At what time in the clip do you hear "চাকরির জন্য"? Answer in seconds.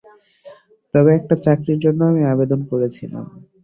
1.45-1.99